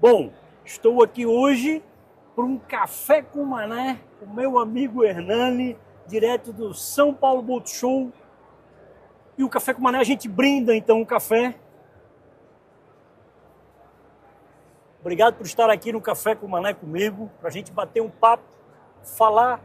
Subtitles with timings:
[0.00, 0.32] Bom,
[0.64, 1.84] estou aqui hoje
[2.34, 5.76] para um café com mané, com meu amigo Hernani,
[6.06, 8.10] direto do São Paulo Boat Show.
[9.36, 11.54] E o café com mané a gente brinda então o café.
[15.02, 18.44] Obrigado por estar aqui no Café com Mané comigo, para a gente bater um papo,
[19.02, 19.60] falar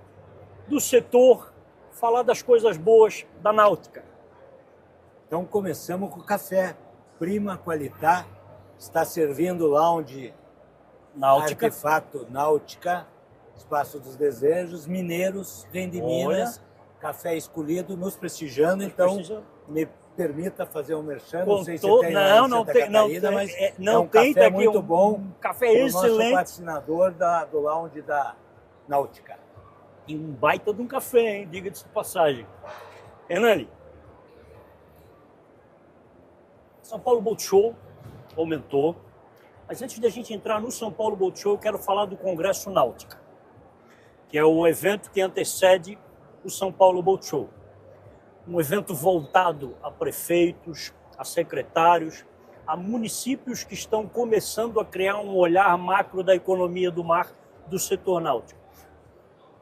[0.68, 1.54] do setor,
[1.92, 4.04] falar das coisas boas da náutica.
[5.28, 6.76] Então começamos com o café,
[7.20, 8.26] Prima Qualità,
[8.78, 10.34] está servindo lounge
[11.16, 11.68] Náutica.
[11.68, 13.08] Artefato Náutica,
[13.56, 16.28] Espaço dos Desejos, Mineiros, vem de Olha.
[16.28, 16.62] Minas,
[17.00, 19.46] café escolhido, nos prestigiando, então prestigiando.
[19.68, 23.54] me permita fazer um merchan, Com não sei se tem não, não tem, Catarina, mas
[23.54, 26.34] é, é não um tem, café tá muito um, bom, um café o nosso excelente
[26.34, 28.36] patrocinador da, do lounge da
[28.88, 29.38] Náutica.
[30.08, 31.48] e um baita de um café, hein?
[31.50, 32.46] Diga de passagem.
[33.30, 33.70] Hernani,
[36.82, 37.76] São Paulo Boat Show
[38.36, 38.96] aumentou,
[39.68, 42.70] mas antes da gente entrar no São Paulo Boat Show, eu quero falar do Congresso
[42.70, 43.20] Náutica,
[44.30, 45.98] que é o evento que antecede
[46.44, 47.50] o São Paulo Boat Show.
[48.48, 52.24] Um evento voltado a prefeitos, a secretários,
[52.68, 57.32] a municípios que estão começando a criar um olhar macro da economia do mar
[57.68, 58.60] do setor náutico.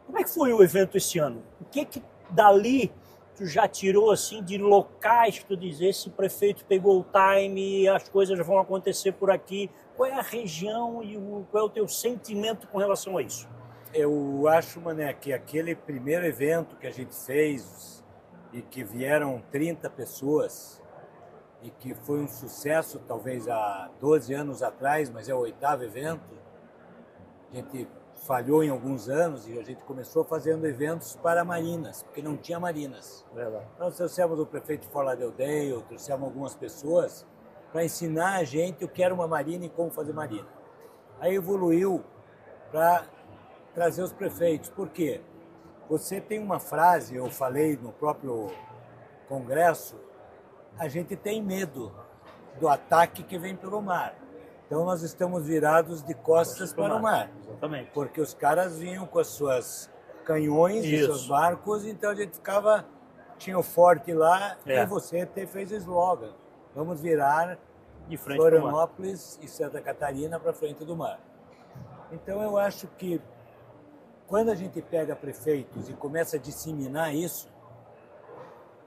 [0.05, 1.43] Como é que foi o evento esse ano?
[1.61, 2.91] O que que dali
[3.35, 8.37] tu já tirou assim de locais tu diz esse prefeito pegou o time, as coisas
[8.45, 9.69] vão acontecer por aqui?
[9.95, 13.47] Qual é a região e o, qual é o teu sentimento com relação a isso?
[13.93, 18.03] Eu acho, Mané, que aquele primeiro evento que a gente fez
[18.51, 20.81] e que vieram 30 pessoas
[21.61, 26.33] e que foi um sucesso talvez há 12 anos atrás, mas é o oitavo evento.
[27.51, 27.87] A gente
[28.25, 32.59] falhou em alguns anos e a gente começou fazendo eventos para marinas, porque não tinha
[32.59, 33.25] marinas.
[33.33, 33.65] Verdade.
[33.75, 37.25] Então, Nós trouxemos o prefeito de Fort Lauderdale, trouxemos algumas pessoas
[37.71, 40.47] para ensinar a gente o que era uma marina e como fazer marina.
[41.19, 42.03] Aí evoluiu
[42.71, 43.05] para
[43.73, 44.69] trazer os prefeitos.
[44.69, 45.21] Por quê?
[45.89, 48.51] Você tem uma frase, eu falei no próprio
[49.27, 49.99] congresso,
[50.77, 51.91] a gente tem medo
[52.59, 54.15] do ataque que vem pelo mar.
[54.73, 57.91] Então nós estamos virados de costas para o mar Exatamente.
[57.93, 59.87] porque os caras vinham com as suas
[60.25, 61.05] canhões e Isso.
[61.05, 62.83] seus barcos, então a gente ficava,
[63.37, 64.81] tinha o forte lá, É.
[64.81, 66.31] e você te fez o slogan,
[66.73, 67.59] vamos virar
[68.07, 68.37] De frente.
[68.39, 71.19] Florianópolis e Santa Catarina para frente do mar.
[72.11, 73.21] Então eu acho que
[74.25, 77.47] quando a gente pega prefeitos e começa a disseminar isso,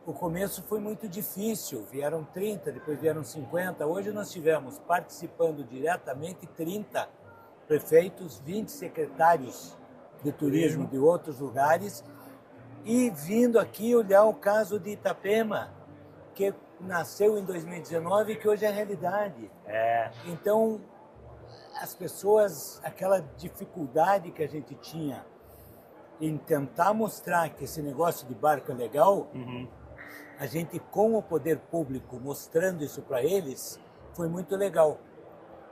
[0.07, 6.47] o começo foi muito difícil, vieram 30, depois vieram 50, hoje nós tivemos participando diretamente
[6.47, 7.09] 30
[7.67, 9.77] prefeitos, 20 secretários
[10.23, 12.05] de turismo de outros lugares
[12.85, 15.75] e vindo aqui olhar o caso de Itapema,
[16.35, 19.51] que nasceu em 2019 e que hoje é realidade.
[19.67, 20.81] É, Então,
[21.83, 25.27] as pessoas, aquela dificuldade que a gente tinha
[26.21, 29.69] em tentar mostrar que esse negócio de barco é legal, uhum.
[30.39, 33.81] A gente, com o poder público, mostrando isso para eles,
[34.13, 34.99] foi muito legal.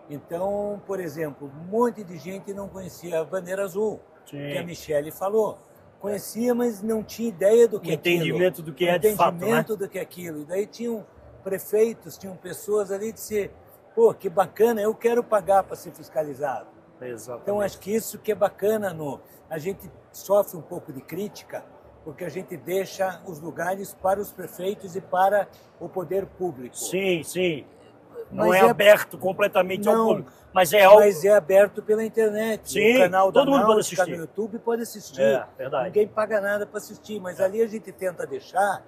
[0.09, 4.39] Então, por exemplo, um monte de gente não conhecia a bandeira azul, Sim.
[4.39, 5.59] que a Michele falou.
[6.01, 8.67] Conhecia, mas não tinha ideia do que entendimento aquilo.
[8.67, 9.37] do que é de fato, né?
[9.39, 10.41] entendimento do que é aquilo.
[10.43, 11.07] E daí tinham
[11.43, 13.51] prefeitos, tinham pessoas ali de ser,
[13.95, 16.69] pô, que bacana, eu quero pagar para ser fiscalizado.
[17.01, 17.43] Exatamente.
[17.43, 21.65] Então acho que isso que é bacana no a gente sofre um pouco de crítica
[22.04, 25.48] porque a gente deixa os lugares para os prefeitos e para
[25.81, 26.76] o poder público.
[26.76, 27.65] Sim, sim.
[28.31, 31.00] Não é, é- aberto completamente ao Não, público, mas é algo.
[31.00, 32.72] Mas é aberto pela internet.
[32.72, 34.16] Sim, o canal todo mundo pode Náutica assistir.
[34.16, 35.20] no YouTube pode assistir.
[35.22, 35.84] É, verdade.
[35.87, 38.82] Ninguém paga nada para assistir, mas ali a gente tenta deixar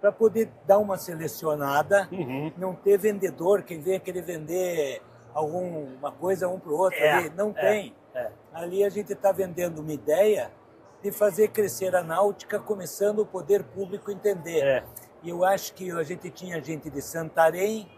[0.00, 2.52] para poder dar uma selecionada, Uhum.
[2.56, 5.00] não ter vendedor, quem vem querer vender
[5.34, 7.30] alguma coisa um para o outro É, ali.
[7.36, 7.94] Não é, tem.
[8.14, 8.30] é.
[8.52, 10.50] Ali a gente está vendendo uma ideia
[11.02, 14.60] de fazer crescer a náutica, começando o poder público entender.
[14.62, 14.84] É.
[15.22, 17.88] E eu acho que a gente tinha gente de Santarém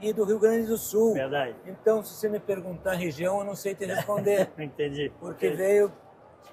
[0.00, 1.14] e do Rio Grande do Sul.
[1.14, 1.54] Verdade.
[1.66, 5.12] Então, se você me perguntar a região, eu não sei te responder, Entendi.
[5.20, 5.92] porque veio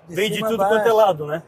[0.08, 1.44] de Vem de tudo quanto é lado, né?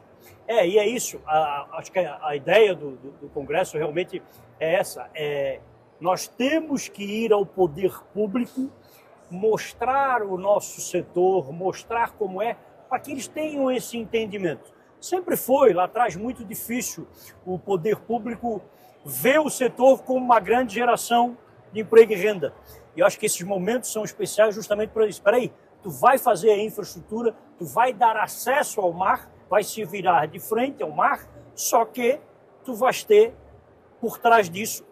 [0.48, 1.19] É, e é isso.
[1.25, 4.21] A- acho que a, a ideia do, do- do Congresso realmente
[4.60, 5.10] é essa.
[5.15, 5.60] É,
[6.00, 8.69] nós temos que ir ao poder público,
[9.31, 12.57] mostrar o nosso setor, mostrar como é,
[12.94, 14.72] para que eles tenham esse entendimento.
[15.01, 17.07] Sempre foi, lá atrás, muito difícil
[17.44, 18.62] o poder público
[19.04, 21.36] ver o setor como uma grande geração
[21.72, 22.54] de emprego e renda.
[22.95, 25.18] E eu acho que esses momentos são especiais justamente para isso.
[25.18, 25.51] Espera aí,
[25.81, 30.39] tu vai fazer a infraestrutura, tu vai dar acesso ao mar, vai se virar de
[30.39, 32.19] frente ao mar, só que
[32.63, 33.34] tu vais ter
[34.00, 34.86] por trás disso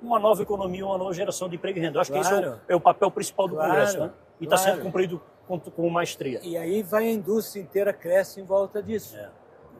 [0.00, 1.98] uma nova economia, uma nova geração de emprego e renda.
[1.98, 2.60] Eu acho que esse é o, Claro.
[2.68, 3.70] é o papel principal do Claro.
[3.70, 4.00] Congresso.
[4.00, 4.10] Né?
[4.40, 4.72] e está Claro.
[4.72, 6.40] sendo cumprido com, com maestria.
[6.42, 9.16] E aí vai a indústria inteira cresce em volta disso.
[9.16, 9.30] É.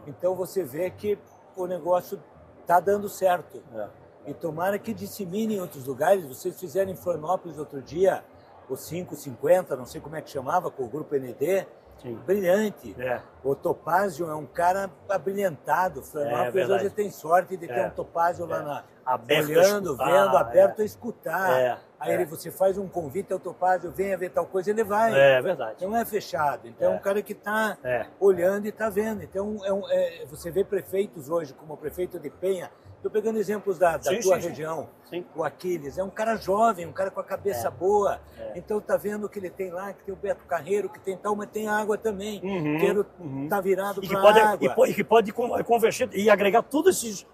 [0.07, 1.19] Então você vê que
[1.57, 2.23] o negócio
[2.61, 3.63] está dando certo.
[3.75, 3.89] É.
[4.27, 6.25] E tomara que dissemine em outros lugares.
[6.25, 8.25] Vocês fizeram em Florianópolis outro dia,
[8.69, 11.67] o 550, não sei como é que chamava, com o grupo ND.
[12.01, 12.15] Sim.
[12.27, 12.95] Brilhante.
[12.99, 13.21] É.
[13.43, 16.03] O Topázio é um cara abrilhantado.
[16.03, 16.85] Florianópolis verdade.
[16.87, 17.87] hoje tem sorte de ter É.
[17.87, 18.63] um Topázio lá É.
[18.63, 20.83] na, Aberto olhando, escutar, vendo, aberto é.
[20.83, 21.83] a escutar.
[22.05, 22.15] É, Aí é.
[22.15, 25.13] ele, você faz um convite ao Topázio, venha ver tal coisa, ele vai.
[25.19, 25.85] É verdade.
[25.85, 26.69] Não é fechado.
[26.69, 26.97] Então é É.
[26.97, 28.07] um cara que está É.
[28.21, 29.23] olhando e está vendo.
[29.23, 32.71] Então é um- é- você vê prefeitos hoje, como o prefeito de Penha.
[32.97, 34.89] Estou pegando exemplos da, da Sim, tua sim, região.
[35.11, 35.27] Sim.
[35.37, 37.71] O Aquiles é um cara jovem, um cara com a cabeça É.
[37.71, 38.19] boa.
[38.39, 38.53] É.
[38.57, 41.37] Então tá vendo que ele tem lá, que tem o Beto Carreiro, que tem tal,
[41.37, 42.41] mas tem água também.
[42.43, 43.47] Uhum, Quero uhum.
[43.47, 44.19] tá virado para
[44.53, 44.87] água.
[44.87, 47.27] e e que pode con- converter e agregar todos esses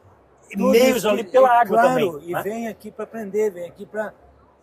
[0.56, 2.28] meios ali pela água claro, também.
[2.28, 2.42] E né?
[2.42, 4.12] vem aqui para aprender, vem aqui para.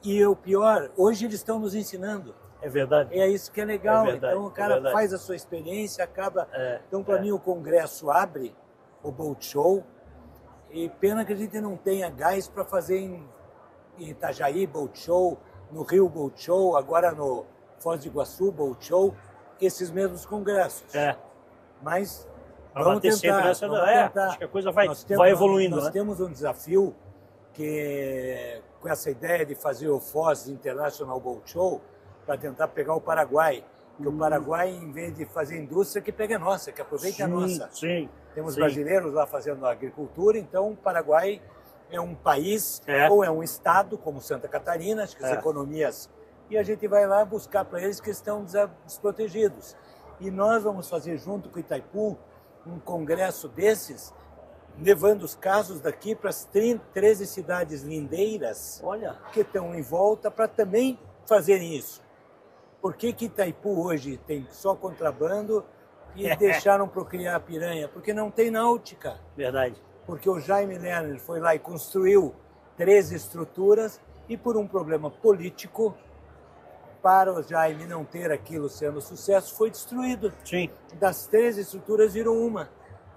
[0.03, 2.33] E o pior, hoje eles estão nos ensinando.
[2.61, 3.17] É verdade.
[3.17, 4.03] É isso que é legal.
[4.05, 4.93] É verdade, então o é cara verdade.
[4.93, 6.47] faz a sua experiência, acaba.
[6.53, 7.21] É, então, para é.
[7.21, 8.55] mim, o Congresso abre
[9.03, 9.83] o Boat Show.
[10.71, 13.27] E pena que a gente não tenha gás para fazer em,
[13.97, 15.37] em Itajaí Boat Show,
[15.71, 17.45] no Rio Boat Show, agora no
[17.79, 19.13] Foz do Iguaçu Boat Show,
[19.61, 20.93] esses mesmos congressos.
[20.95, 21.15] É.
[21.81, 22.27] Mas
[22.73, 24.27] Pra vamos sempre tentar, vamos é, tentar.
[24.27, 25.91] acho que a coisa vai- Nós temos- vai evoluindo, Nós né?
[25.91, 26.93] temos um desafio
[27.53, 31.81] que com essa ideia de fazer o Foz International Boat Show
[32.25, 33.63] para tentar pegar o Paraguai.
[33.97, 34.15] Que Hum.
[34.15, 37.33] o Paraguai, em vez de fazer indústria, que pega a nossa, que aproveita a Sim,
[37.33, 37.69] nossa.
[37.71, 38.09] Sim.
[38.35, 38.59] Temos sim.
[38.59, 41.41] brasileiros lá fazendo agricultura, então o Paraguai
[41.89, 43.09] é um país É.
[43.09, 45.33] ou é um estado, como Santa Catarina, acho que as É.
[45.33, 46.09] economias.
[46.49, 48.45] E a gente vai lá buscar para eles que estão
[48.85, 49.75] desprotegidos.
[50.19, 52.17] E nós vamos fazer junto com o Itaipu
[52.65, 54.13] um congresso desses,
[54.79, 60.47] levando os casos daqui para as 13 cidades lindeiras Olha, que estão em volta para
[60.47, 62.01] também fazerem isso.
[62.81, 65.65] Por que, que Itaipu hoje tem só contrabando
[66.15, 67.87] e deixaram procriar a piranha?
[67.87, 69.19] Porque não tem náutica.
[69.35, 69.81] verdade.
[70.05, 72.33] Porque o Jaime Lerner foi lá e construiu
[72.77, 75.95] 13 estruturas e por um problema político,
[77.01, 80.33] para o Jaime não ter aquilo sendo sucesso, foi destruído.
[80.43, 80.69] Sim.
[80.95, 82.69] Das 13 estruturas virou uma.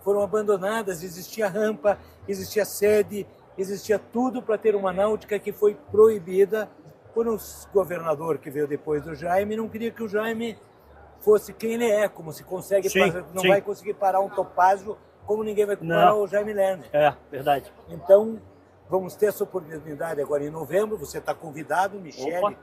[0.02, 1.98] Foram abandonadas, existia rampa,
[2.28, 3.26] existia sede,
[3.58, 6.68] existia tudo para ter uma náutica que foi proibida
[7.14, 7.36] por um
[7.72, 10.56] governador que veio depois do Jaime, não queria que o Jaime
[11.20, 13.48] fosse quem ele é, como se consegue, Sim, parar- não sim.
[13.48, 15.96] vai conseguir parar um topázio, como ninguém vai Não.
[15.96, 16.88] parar o Jaime Lerner.
[16.92, 17.70] É, verdade.
[17.88, 18.40] Então,
[18.88, 22.54] vamos ter essa oportunidade agora em novembro, você está convidado, Michele, Opa.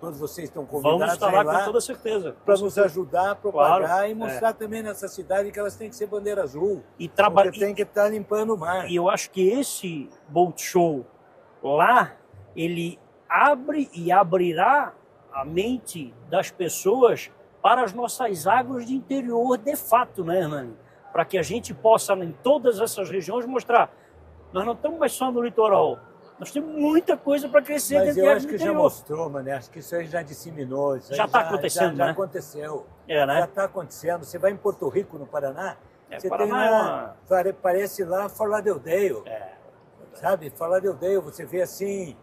[0.00, 2.34] Todos vocês estão Vamos convidados estar a ir lá lá com toda certeza.
[2.44, 5.96] para nos ajudar a propagar Claro, e mostrar também nessa cidade que elas têm que
[5.96, 6.82] ser bandeira azul.
[6.98, 7.52] E trabalhar.
[7.52, 8.90] Tem que estar limpando o mar.
[8.90, 11.04] E eu acho que esse Boat Show
[11.62, 12.12] lá,
[12.56, 12.98] ele
[13.28, 14.94] abre e abrirá
[15.32, 17.30] a mente das pessoas
[17.62, 20.74] para as nossas águas de interior de fato, né, Hernani?
[21.12, 23.92] Para que a gente possa, em todas essas regiões, mostrar.
[24.52, 25.98] Nós não estamos mais só no litoral.
[26.40, 28.82] Nós temos muita coisa para crescer Mas dentro eu acho que já interior.
[28.82, 29.52] mostrou, mano.
[29.52, 30.96] Acho que isso aí já disseminou.
[30.96, 32.10] Isso Já tá acontecendo, já, já né?
[32.12, 32.86] aconteceu.
[33.06, 33.44] É, Já né?
[33.44, 34.24] está acontecendo.
[34.24, 35.76] Você vai em Porto Rico, no Paraná,
[36.10, 39.22] É, você Paraná tem é uma- pare- parece lá Fort Lauderdale.
[39.26, 39.52] É.
[40.14, 40.50] Sabe?
[40.50, 42.16] Fort Lauderdale, você vê assim,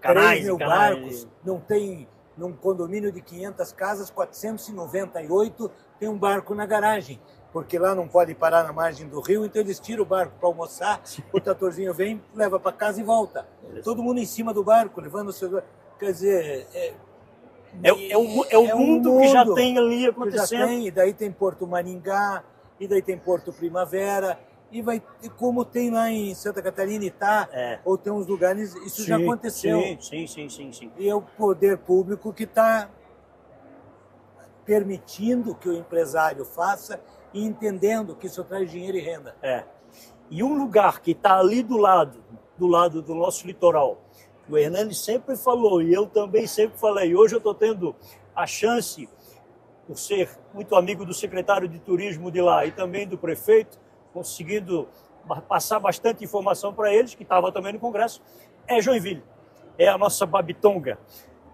[0.00, 0.94] Canais 3 e mil canais.
[0.96, 7.20] barcos, não tem, num condomínio de 500 casas, 498 tem um barco na garagem.
[7.54, 10.48] Porque lá não pode parar na margem do rio, então eles tiram o barco para
[10.48, 11.00] almoçar,
[11.32, 13.46] o tratorzinho vem, leva para casa e volta.
[13.84, 15.62] Todo mundo em cima do barco, levando o seu...
[15.96, 16.66] Quer dizer...
[16.74, 16.92] É,
[17.82, 20.02] É, o- é o, é o é um mundo, que já mundo tem ali que
[20.04, 20.66] já acontecendo.
[20.66, 22.42] tem, e daí tem Porto Maringá,
[22.80, 24.36] e daí tem Porto Primavera,
[24.72, 25.00] e vai
[25.36, 27.78] como tem lá em Santa Catarina e tá, É.
[27.84, 29.80] ou tem uns lugares, isso já Sim, aconteceu.
[29.80, 30.92] Sim, sim, sim, sim, sim.
[30.98, 32.88] E é o poder público que está
[34.64, 37.00] permitindo que o empresário faça
[37.34, 39.36] e entendendo que isso traz dinheiro e renda.
[39.42, 39.64] É.
[40.30, 42.24] E um lugar que está ali do lado,
[42.56, 44.00] do lado do nosso litoral,
[44.48, 47.94] o Hernani sempre falou, e eu também sempre falei, hoje eu estou tendo
[48.34, 49.08] a chance,
[49.86, 53.78] por ser muito amigo do secretário de turismo de lá e também do prefeito,
[54.12, 54.88] conseguindo
[55.48, 58.22] passar bastante informação para eles, que estava também no Congresso,
[58.66, 59.22] é Joinville.
[59.76, 60.98] É a nossa Babitonga,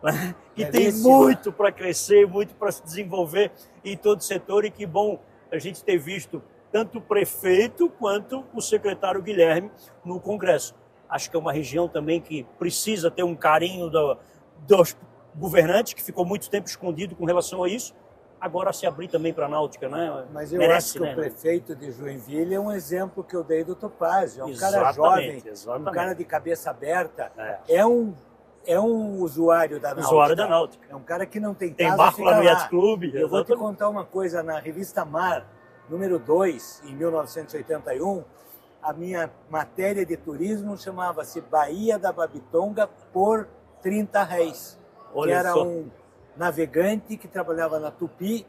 [0.03, 0.35] né?
[0.55, 1.17] que tem Belíssima.
[1.17, 3.51] muito para crescer, muito para se desenvolver
[3.85, 5.19] em todo o setor e que bom
[5.53, 6.43] a gente ter visto
[6.73, 9.71] tanto o prefeito quanto o secretário Guilherme
[10.05, 10.75] no Congresso.
[11.09, 14.17] Acho que é uma região também que precisa ter um carinho do-
[14.67, 14.97] dos
[15.35, 17.95] governantes, que ficou muito tempo escondido com relação a isso.
[18.41, 20.25] Agora se abrir também para a náutica, né?
[20.33, 21.13] Mas eu Merece, acho que né?
[21.13, 24.41] o prefeito de Joinville é um exemplo que eu dei do Topázio.
[24.43, 25.89] É um cara Exatamente, jovem, exatamente.
[25.91, 27.31] um cara de cabeça aberta.
[27.37, 27.59] É.
[27.69, 28.15] É um
[28.67, 30.09] é um usuário da Náutica.
[30.09, 30.87] Usuário da Náutica.
[30.91, 33.05] É um cara que não tem Tem casa, barco lá no Yacht Club.
[33.15, 35.47] Eu vou te contar uma coisa, na revista Mar,
[35.89, 38.25] número 2, em 1981,
[38.83, 43.49] a minha matéria de turismo chamava-se Bahia da Babitonga por
[43.83, 44.79] 30 réis.
[45.13, 45.65] que Olha era só.
[45.65, 45.91] um
[46.37, 48.47] navegante que trabalhava na Tupi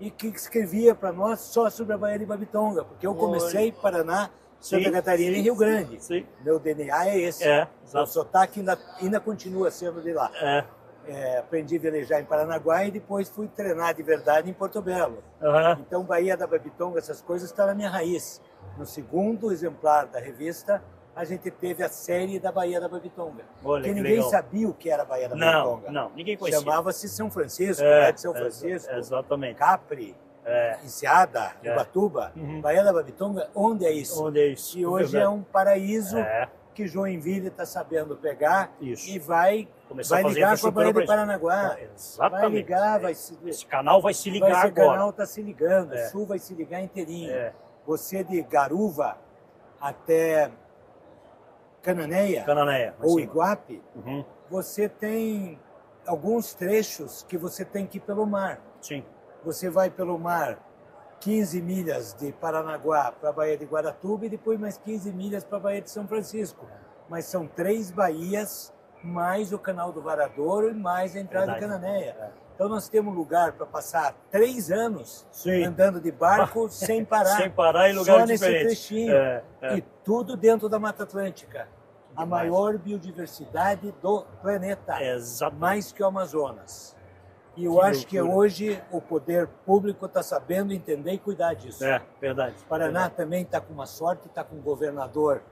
[0.00, 3.20] e que escrevia para nós só sobre a Baía de Babitonga, porque eu Olha.
[3.20, 6.02] comecei em Paraná, Santa Sim, Catarina sim, e Rio Grande.
[6.02, 6.26] Sim.
[6.44, 7.44] Meu DNA é esse.
[7.46, 7.68] É,
[8.06, 10.30] sotaque ainda, ainda continua sendo de lá.
[10.40, 10.64] É.
[11.06, 15.22] É, aprendi a velejar em Paranaguá e depois fui treinar de verdade em Porto Belo.
[15.40, 15.78] Aham.
[15.80, 18.42] Então, Bahia da Babitonga, essas coisas estão na minha raiz.
[18.76, 20.82] No segundo exemplar da revista,
[21.16, 23.42] a gente teve a série da Bahia da Babitonga.
[23.64, 24.28] Olha que que ninguém legal.
[24.30, 25.90] sabia o que era a Bahia da Não, Babitonga.
[25.92, 26.60] não, ninguém conhecia.
[26.60, 29.56] Chamava-se São Francisco, É, Praia de São exa- Francisco, Exatamente.
[29.56, 30.14] Capri,
[30.48, 30.78] É.
[30.84, 31.72] Enseada, É.
[31.72, 32.32] Ubatuba.
[32.36, 32.60] Uhum.
[32.60, 34.24] Bahia da Babitonga, onde é isso?
[34.24, 34.78] Onde é isso?
[34.78, 39.10] E hoje é um paraíso É, que Joinville está sabendo pegar Isso.
[39.10, 41.06] e vai, Começar vai a fazer ligar com a Bahia.
[41.06, 41.76] Paranaguá.
[41.76, 42.40] Ah, Exatamente.
[42.40, 44.90] Vai ligar, vai se, Esse canal vai se ligar vai agora.
[44.92, 46.06] canal está se ligando, É.
[46.06, 47.32] o sul vai se ligar inteirinho.
[47.32, 47.52] É.
[47.86, 49.18] Você de Garuva
[49.80, 50.50] até
[51.82, 52.94] Cananéia Cananéia.
[53.02, 53.18] ou.
[53.20, 54.24] Iguape, Uhum.
[54.50, 55.58] você tem
[56.06, 58.60] alguns trechos que você tem que ir pelo mar.
[58.80, 59.04] Sim.
[59.44, 60.58] Você vai pelo mar
[61.20, 65.58] 15 milhas de Paranaguá para a Baía de Guaratuba e depois mais 15 milhas para
[65.58, 66.66] a Baía de São Francisco.
[67.08, 71.80] Mas são três baías, mais o Canal do Varadouro e mais a entrada de Verdade.
[71.80, 72.16] Cananéia.
[72.20, 72.30] É.
[72.54, 75.64] Então nós temos lugar para passar três anos Sim.
[75.64, 77.36] andando de barco sem parar.
[77.36, 78.66] Sem parar em Só lugares nesse diferentes.
[78.66, 79.14] trechinho.
[79.14, 79.76] É, é.
[79.76, 81.68] E tudo dentro da Mata Atlântica.
[82.16, 85.60] A maior biodiversidade do planeta Exatamente.
[85.60, 86.96] mais que o Amazonas.
[87.58, 88.38] E eu Que acho que loucura.
[88.38, 91.84] hoje o poder público está sabendo entender e cuidar disso.
[91.84, 92.54] É, verdade.
[92.62, 95.42] O Paraná também está com uma sorte, está com um governador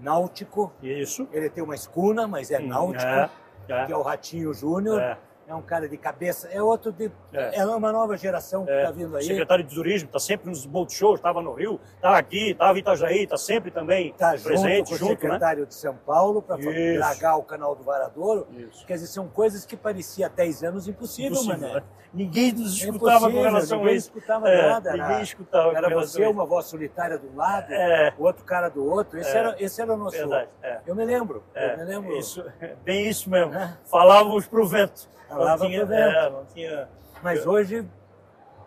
[0.00, 0.72] náutico.
[0.82, 1.26] Isso.
[1.32, 3.30] Ele tem uma escuna, mas é náutico, É,
[3.68, 5.00] é, que é o Ratinho Júnior.
[5.00, 5.18] é.
[5.46, 7.10] É um cara de cabeça, é outro de.
[7.32, 7.60] É.
[7.60, 9.24] É, uma nova geração que É, está vindo aí.
[9.24, 12.80] secretário de Turismo, está sempre nos boat shows, estava no Rio, está aqui, estava em
[12.80, 15.16] Itajaí, está sempre também Está junto presente, com o junto, né?
[15.20, 18.46] secretário de São Paulo para dragar o canal do Varadouro.
[18.52, 18.86] Isso.
[18.86, 21.74] Quer dizer, são coisas que parecia há 10 anos impossível, Impossível, mané.
[21.74, 21.82] né?
[22.14, 24.06] Ninguém nos É escutava com impossível, relação a ninguém isso.
[24.08, 24.92] escutava É, nada.
[24.92, 28.14] Ninguém Era, escutava com era você, a uma voz solitária de um lado, É.
[28.16, 29.18] o outro cara do outro.
[29.18, 29.38] Esse, É.
[29.40, 30.16] era, esse era o nosso.
[30.16, 30.78] Verdade, é.
[30.86, 31.42] Eu me lembro.
[31.54, 32.16] É, eu me lembro.
[32.16, 32.44] Isso,
[32.84, 33.52] bem isso mesmo.
[33.54, 33.76] É.
[33.90, 35.12] Falávamos pro vento.
[35.38, 35.82] Falava não tinha.
[35.82, 36.88] É, não tinha.
[37.22, 37.86] Mas hoje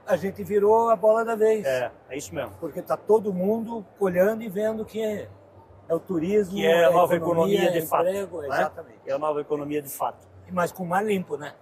[0.06, 1.66] a gente virou a bola da vez.
[1.66, 2.52] É, é isso mesmo.
[2.60, 5.28] Porque está todo mundo olhando e vendo que é,
[5.90, 8.08] é o turismo, Que é a nova economia, economia de fato.
[8.08, 8.48] emprego, né?
[8.48, 9.00] exatamente.
[9.06, 10.28] É a nova economia de fato.
[10.52, 11.54] Mas com mar limpo, né?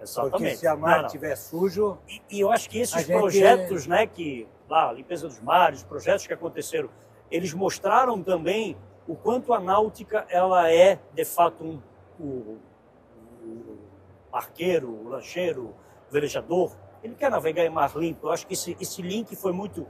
[0.00, 0.32] Exatamente.
[0.32, 4.06] Porque se a mar estiver sujo, E, e eu acho que esses gente- projetos, né,
[4.06, 6.88] que lá, a limpeza dos mares, os projetos que aconteceram,
[7.30, 8.76] eles mostraram também
[9.06, 11.80] o quanto a náutica ela é de fato um,
[12.18, 12.58] o, o
[14.32, 15.74] barqueiro, o lancheiro,
[16.08, 16.72] o velejador.
[17.04, 18.28] Ele quer navegar em mar limpo.
[18.28, 19.86] Eu acho que esse, esse link foi muito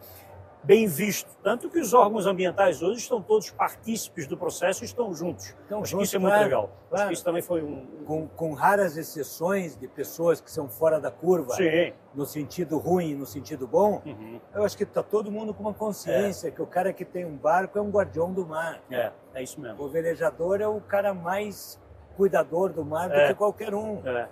[0.65, 5.13] bem visto, tanto que os órgãos ambientais hoje estão todos partícipes do processo e estão
[5.13, 5.47] juntos.
[5.47, 6.63] Estão acho juntos, que isso é muito claro, legal.
[6.65, 7.07] Acho claro.
[7.09, 11.11] que isso também foi um, com, com raras exceções de pessoas que são fora da
[11.11, 11.93] curva, sim.
[12.15, 14.41] no sentido ruim, no sentido bom, Uhum.
[14.55, 17.37] eu acho que está todo mundo com uma consciência que o cara que tem um
[17.37, 18.81] barco é um guardião do mar.
[18.91, 19.83] É, é isso mesmo.
[19.83, 21.81] O velejador é o cara mais
[22.13, 23.29] cuidador do mar do É.
[23.29, 24.01] que qualquer um.
[24.07, 24.29] É,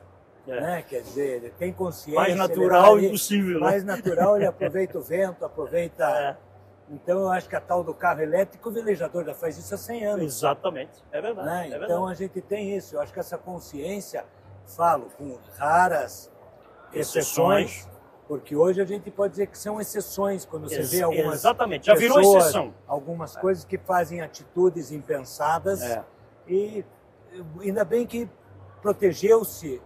[0.48, 0.60] é.
[0.60, 0.82] Né?
[0.88, 2.14] Quer dizer, ele tem consciência.
[2.20, 3.60] Mais ele natural ali- impossível, né?
[3.60, 6.04] Mais natural, ele aproveita o vento, aproveita.
[6.36, 6.50] É.
[6.92, 9.78] Então, eu acho que a tal do carro elétrico, o velejador já faz isso há
[9.78, 10.24] 100 anos.
[10.24, 11.46] Exatamente, é verdade.
[11.48, 11.62] né?
[11.62, 12.10] é Então, verdade.
[12.10, 12.96] a gente tem isso.
[12.96, 14.24] Eu acho que essa consciência,
[14.66, 16.28] falo, com raras
[16.92, 17.88] exceções, Exceções.
[18.26, 21.86] porque hoje a gente pode dizer que são exceções quando você Ex- vê algumas Exatamente,
[21.86, 22.74] já virou pessoas, exceção.
[22.88, 26.02] algumas coisas que fazem atitudes impensadas É.
[26.48, 26.84] e
[27.60, 28.28] ainda bem que
[28.82, 29.80] protegeu-se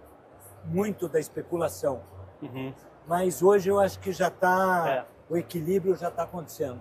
[0.64, 2.02] muito da especulação.
[2.42, 2.72] Uhum.
[3.06, 5.04] Mas hoje eu acho que já está, É.
[5.32, 6.78] o equilíbrio já está acontecendo.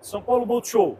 [0.00, 0.98] São Paulo Boat Show.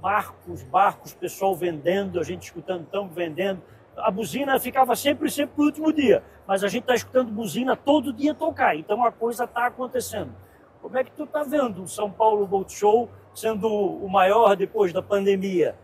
[0.00, 3.60] Barcos, barcos, pessoal vendendo, a gente escutando, estamos vendendo.
[3.96, 8.12] A buzina ficava sempre, sempre no último dia, mas a gente está escutando buzina todo
[8.12, 10.32] dia tocar, então a coisa está acontecendo.
[10.80, 14.90] Como é que tu está vendo o São Paulo Boat Show sendo o maior depois
[14.92, 15.76] da pandemia?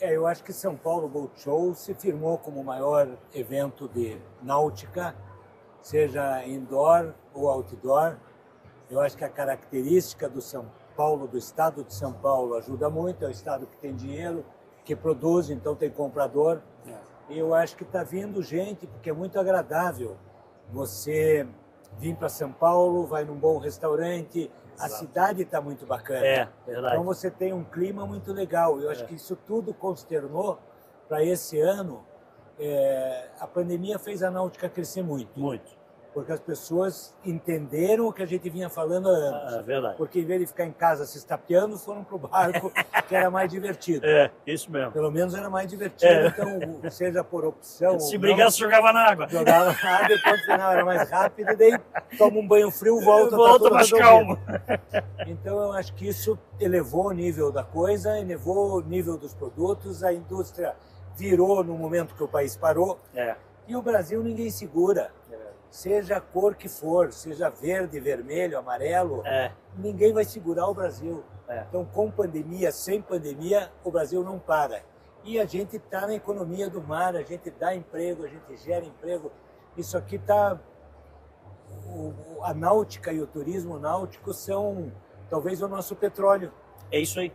[0.00, 4.18] É, eu acho que São Paulo Boat Show se firmou como o maior evento de
[4.42, 5.14] náutica,
[5.82, 8.16] seja indoor ou outdoor.
[8.90, 10.64] Eu acho que a característica do São
[10.96, 13.26] Paulo, do estado de São Paulo, ajuda muito.
[13.26, 14.42] É o estado que tem dinheiro,
[14.86, 16.62] que produz, então tem comprador.
[17.28, 20.16] E eu acho que está vindo gente, porque é muito agradável
[20.72, 21.46] você
[21.98, 24.50] vir para São Paulo, vai num bom restaurante,
[24.84, 26.24] a cidade está muito bacana.
[26.26, 26.94] É, verdade.
[26.94, 28.80] Então você tem um clima muito legal.
[28.80, 29.06] Eu acho É.
[29.06, 30.58] que isso tudo consternou
[31.08, 32.04] para esse ano,
[32.58, 35.38] é, a pandemia fez a náutica crescer muito.
[35.38, 35.79] Muito.
[36.12, 39.54] Porque as pessoas entenderam o que a gente vinha falando há anos.
[39.54, 39.96] É verdade.
[39.96, 42.72] Porque em vez de ficar em casa se estapeando, foram para o barco,
[43.08, 44.04] que era mais divertido.
[44.04, 44.90] É, isso mesmo.
[44.90, 46.26] Pelo menos era mais divertido, É.
[46.26, 48.00] então, seja por opção.
[48.00, 49.28] Se brigasse, jogava na água.
[49.28, 51.78] jogava na água e quando final era mais rápido, daí
[52.18, 54.38] toma um banho frio, volta, tá Volta tudo mais calmo.
[55.26, 60.02] Então eu acho que isso elevou o nível da coisa, elevou o nível dos produtos,
[60.02, 60.74] a indústria
[61.16, 62.98] virou no momento que o país parou.
[63.14, 63.36] É.
[63.68, 65.12] E o Brasil ninguém segura.
[65.70, 69.52] Seja a cor que for, seja verde, vermelho, amarelo, É.
[69.76, 71.22] ninguém vai segurar o Brasil.
[71.48, 71.64] É.
[71.68, 74.82] Então, com pandemia, sem pandemia, o Brasil não para.
[75.24, 78.84] E a gente está na economia do mar, a gente dá emprego, a gente gera
[78.84, 79.30] emprego.
[79.76, 80.58] Isso aqui está.
[82.42, 84.90] A náutica e o turismo náutico são
[85.28, 86.52] talvez o nosso petróleo,
[86.90, 87.32] É isso aí.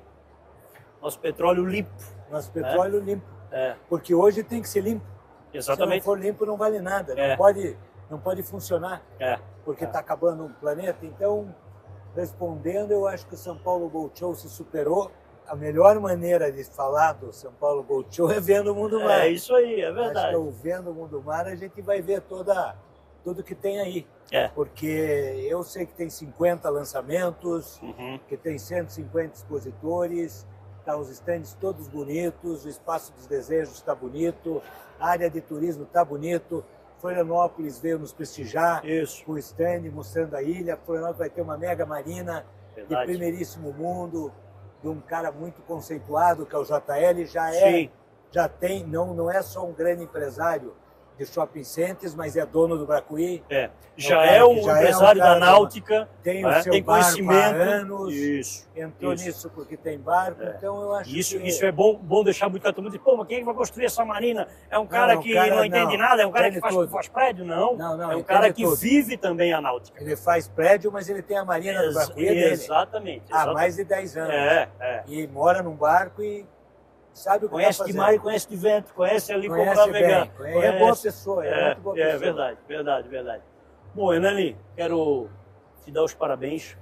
[1.01, 1.89] Nosso petróleo limpo.
[2.29, 3.25] nosso petróleo limpo.
[3.51, 3.75] É.
[3.87, 5.05] Porque hoje tem que ser limpo.
[5.05, 6.03] Se não Exatamente.
[6.03, 7.29] for limpo, não vale nada, É.
[7.29, 7.77] não, pode,
[8.09, 9.01] não pode funcionar.
[9.19, 9.39] É.
[9.63, 11.05] porque está acabando o planeta.
[11.05, 11.53] Então,
[12.15, 15.11] respondendo, eu acho que o São Paulo Boat Show se superou.
[15.47, 19.21] A melhor maneira de falar do São Paulo Boat Show é vendo o Mundo Mar.
[19.25, 20.33] É isso aí, é Acho que verdade.
[20.33, 22.75] eu vendo o Mundo Mar, a gente vai ver toda,
[23.23, 24.07] tudo que tem aí.
[24.31, 24.47] É.
[24.47, 24.87] Porque
[25.49, 28.19] eu sei que tem 50 lançamentos, Uhum.
[28.27, 30.47] que tem 150 expositores,
[30.83, 34.61] tá, os estandes todos bonitos, o Espaço dos Desejos está bonito,
[34.99, 36.63] a área de turismo está bonito,
[37.05, 39.23] Florianópolis veio nos prestigiar Isso.
[39.25, 42.43] com o stand mostrando a ilha, Florianópolis vai ter uma mega marina
[42.73, 43.05] de Verdade.
[43.05, 44.31] primeiríssimo mundo,
[44.81, 47.91] de um cara muito conceituado, que é o JL, já é, Sim.
[48.31, 50.73] já tem, não, não é só um grande empresário
[51.17, 53.67] de shopping centers, mas é dono do Bracuí, É.
[53.67, 56.59] o Já cara é o já é um empresário cara da náutica, tem né?
[56.59, 57.55] o seu tem barco há conhecimento.
[57.61, 58.67] anos, Isso.
[58.75, 59.25] entrou Isso.
[59.25, 60.55] nisso porque tem barco, É.
[60.57, 61.47] então eu acho Isso, que...
[61.47, 62.63] isso é bom, bom deixar muito.
[62.63, 64.47] Todo mundo diz, pô, mas quem é que vai construir essa marina?
[64.69, 66.05] É um cara Não, o que cara não entende não.
[66.05, 66.21] nada?
[66.21, 66.91] É um cara que faz, tudo.
[66.91, 67.45] faz prédio?
[67.45, 67.75] Não.
[67.77, 68.75] Não, não, é um cara que tudo.
[68.75, 70.01] vive também a náutica.
[70.03, 73.23] Ele faz prédio, mas ele tem a marina do Ex- Bracuí é dele exatamente.
[73.31, 73.53] há exatamente.
[73.55, 74.33] mais de 10 anos.
[74.35, 75.03] É, é.
[75.07, 76.45] E mora num barco e
[77.15, 80.25] sabe o que Conhece de mar e conhece de vento, conhece ali como Conhece navegar.
[80.25, 82.19] bem, conhece- é boa pessoa, é muito boa é pessoa.
[82.19, 83.43] verdade, verdade, verdade.
[83.93, 85.29] Bom, Enani, quero
[85.83, 86.77] te dar os parabéns.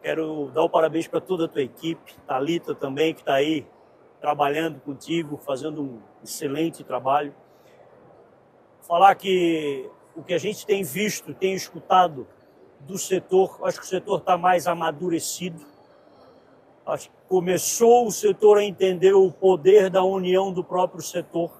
[0.00, 3.66] Quero dar o parabéns para toda a tua equipe, Talita também, que está aí
[4.20, 7.34] trabalhando contigo, fazendo um excelente trabalho.
[8.80, 12.26] Falar que o que a gente tem visto, tem escutado
[12.80, 15.64] do setor, acho que o setor está mais amadurecido.
[16.86, 21.50] Acho que começou o setor a entender o poder da união do próprio setor,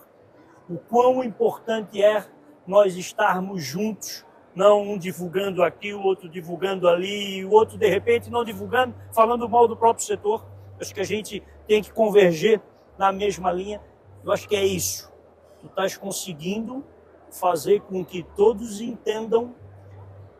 [0.69, 2.25] o quão importante é
[2.67, 7.89] nós estarmos juntos, não um divulgando aqui, o outro divulgando ali, e o outro de
[7.89, 10.45] repente não divulgando, falando mal do próprio setor.
[10.81, 12.61] Acho que a gente tem que converger
[12.97, 13.81] na mesma linha.
[14.25, 15.13] Eu acho que é isso.
[15.61, 16.85] Tu estás conseguindo
[17.31, 19.55] fazer com que todos entendam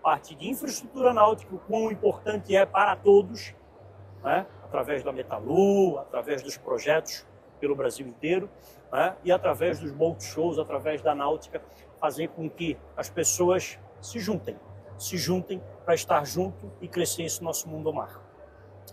[0.03, 3.55] parte de infraestrutura náutica, o quão importante é para todos,
[4.23, 4.47] né?
[4.69, 7.27] Através da Metalu, através dos projetos
[7.59, 8.49] pelo Brasil inteiro,
[8.93, 9.17] né?
[9.25, 11.61] e através dos boat shows, através da náutica,
[11.99, 14.57] fazer com que as pessoas se juntem,
[14.97, 18.23] se juntem para estar junto e crescer esse nosso mundo ao mar.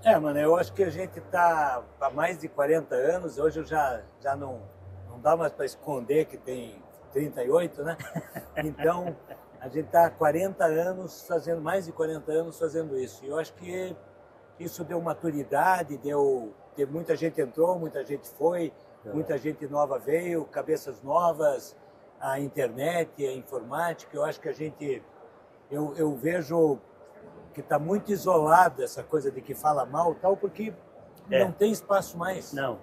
[0.04, 3.66] É, mano, eu acho que a gente está há mais de 40 anos, hoje eu
[3.66, 4.62] já, já não,
[5.10, 7.98] não dá mais para esconder que tem 38, né?
[8.58, 9.16] Então,
[9.60, 13.26] a gente está há 40 anos fazendo, mais de 40 anos fazendo isso.
[13.26, 13.96] E eu acho que
[14.60, 18.72] isso deu maturidade, deu, deu muita gente entrou, muita gente foi,
[19.14, 21.76] muita gente nova veio, cabeças novas,
[22.20, 24.16] a internet, a informática.
[24.16, 25.02] Eu acho que a gente,
[25.70, 26.80] eu, eu vejo
[27.54, 30.74] que está muito isolada essa coisa de que fala mal tal, porque
[31.30, 31.44] É.
[31.44, 32.52] não tem espaço mais.
[32.54, 32.80] Não,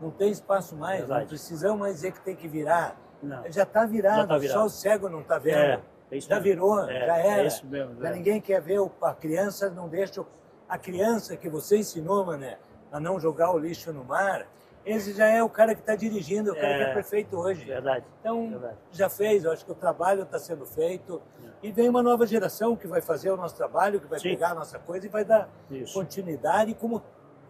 [0.00, 0.98] Não tem espaço mais.
[1.00, 1.20] Verdade.
[1.22, 2.96] Não precisamos mais dizer que tem que virar.
[3.22, 3.50] não.
[3.50, 4.58] Já está virado, Já tá virado.
[4.60, 5.56] só o cego não está vendo.
[5.56, 7.42] É, é já virou, É, já era.
[7.42, 8.00] É isso mesmo.
[8.02, 8.12] Já é.
[8.12, 10.20] ninguém quer ver o- a criança, não deixa.
[10.20, 10.26] o-
[10.68, 12.58] A criança que você ensinou, mané,
[12.90, 14.46] a não jogar o lixo no mar,
[14.84, 16.76] esse já é o cara que está dirigindo, o cara É.
[16.78, 17.64] que é prefeito hoje.
[17.64, 18.04] Verdade.
[18.20, 18.76] Então, Verdade.
[18.92, 21.20] já fez, eu acho que o trabalho está sendo feito.
[21.62, 24.30] E vem uma nova geração que vai fazer o nosso trabalho, que vai Sim.
[24.30, 25.94] pegar a nossa coisa e vai dar Isso.
[25.94, 27.02] continuidade, como,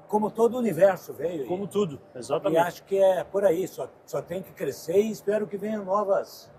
[0.08, 1.46] como todo o universo veio.
[1.46, 2.58] Como tudo, E exatamente.
[2.58, 6.50] acho que é por aí, só, só tem que crescer e espero que venham novas,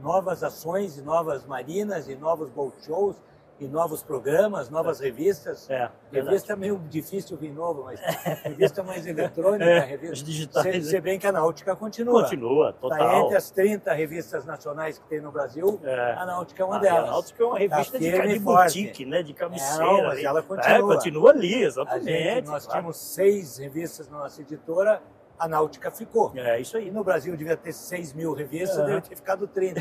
[0.00, 3.16] novas ações e novas marinas e novos boat shows
[3.60, 5.68] e novos programas, novas revistas.
[5.68, 5.90] É.
[6.10, 8.00] Revista é meio difícil vir novo, mas
[8.42, 10.24] revista mais eletrônica, É, revista.
[10.24, 12.22] digitais, Se, se bem que a Náutica continua.
[12.22, 13.24] Continua, Tá total.
[13.24, 16.12] entre as 30 revistas nacionais que tem no Brasil, É.
[16.14, 17.08] a Náutica é uma Ah, delas.
[17.08, 19.22] A Náutica é uma revista Tá de, de boutique, né?
[19.22, 19.84] De cabeceira.
[19.84, 20.94] É, não, mas ela É, continua.
[20.94, 22.06] continua ali, exatamente.
[22.06, 22.80] gente, nós claro.
[22.80, 25.02] tínhamos seis revistas na nossa editora,
[25.40, 26.32] a náutica ficou.
[26.36, 26.90] É isso aí.
[26.90, 28.84] No Brasil devia ter 6 mil revistas, uhum.
[28.84, 29.80] devia ter ficado 30.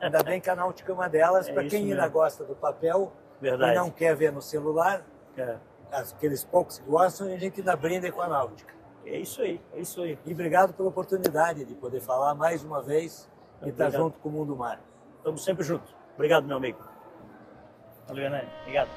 [0.00, 1.48] Ainda bem que a náutica é uma delas.
[1.48, 1.94] É Para quem mesmo.
[1.94, 3.72] ainda gosta do papel Verdade.
[3.72, 5.06] e não quer ver no celular,
[5.38, 5.56] é.
[5.92, 8.74] aqueles poucos que gostam, a gente ainda brinda com a náutica.
[9.06, 10.18] É isso aí, é isso aí.
[10.26, 13.30] E obrigado pela oportunidade de poder falar mais uma vez
[13.62, 14.80] e estar tá junto com o Mundo Mar.
[15.18, 15.94] Estamos sempre juntos.
[16.14, 16.78] Obrigado, meu amigo.
[18.08, 18.48] Valeu, Hernani.
[18.62, 18.90] Obrigado.